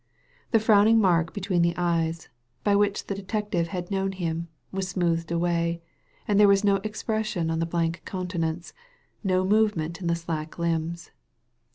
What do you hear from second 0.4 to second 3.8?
The frowning mark between the eyes, by which the detective